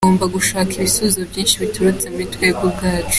[0.03, 3.09] Tugomba gushaka ibisubizo byinshi biturutse muri twebwe ubwacu.